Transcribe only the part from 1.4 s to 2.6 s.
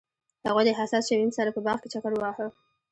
په باغ کې چکر وواهه.